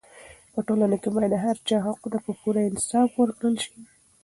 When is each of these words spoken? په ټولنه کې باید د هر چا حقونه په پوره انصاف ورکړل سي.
په 0.53 0.59
ټولنه 0.67 0.95
کې 1.01 1.09
باید 1.15 1.31
د 1.33 1.37
هر 1.45 1.57
چا 1.67 1.77
حقونه 1.85 2.17
په 2.25 2.31
پوره 2.39 2.61
انصاف 2.69 3.09
ورکړل 3.15 3.55
سي. 3.63 3.79